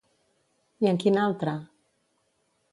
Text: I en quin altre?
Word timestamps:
I 0.85 0.89
en 0.93 0.97
quin 1.05 1.21
altre? 1.27 1.55